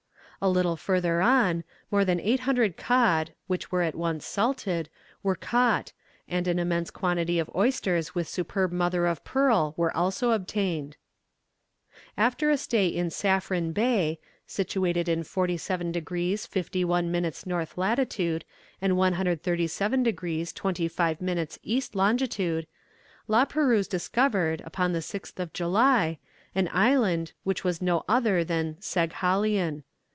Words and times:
A 0.43 0.49
little 0.49 0.75
further 0.75 1.21
on, 1.21 1.63
more 1.91 2.03
than 2.03 2.19
eight 2.19 2.39
hundred 2.39 2.75
cod, 2.75 3.31
which 3.45 3.71
were 3.71 3.83
at 3.83 3.93
once 3.93 4.25
salted, 4.25 4.89
were 5.21 5.35
caught, 5.35 5.93
and 6.27 6.47
an 6.47 6.57
immense 6.57 6.89
quantity 6.89 7.37
of 7.37 7.47
oysters 7.55 8.15
with 8.15 8.27
superb 8.27 8.71
mother 8.71 9.05
of 9.05 9.23
pearl 9.23 9.75
were 9.77 9.95
also 9.95 10.31
obtained. 10.31 10.97
After 12.17 12.49
a 12.49 12.57
stay 12.57 12.87
in 12.87 13.11
Saffren 13.11 13.71
Bay, 13.71 14.17
situated 14.47 15.07
in 15.07 15.23
47 15.23 15.91
degrees 15.91 16.47
51 16.47 17.11
minutes 17.11 17.45
N. 17.45 17.67
lat. 17.75 17.99
and 17.99 18.97
137 18.97 20.01
degrees 20.01 20.53
25 20.53 21.21
minutes 21.21 21.59
E. 21.61 21.79
long., 21.93 22.17
La 23.27 23.45
Perouse 23.45 23.87
discovered, 23.87 24.63
upon 24.65 24.91
the 24.93 25.01
6th 25.05 25.39
of 25.39 25.53
July, 25.53 26.17
an 26.55 26.67
island, 26.73 27.33
which 27.43 27.63
was 27.63 27.79
no 27.79 28.03
other 28.09 28.43
than 28.43 28.77
Saghalien. 28.79 29.83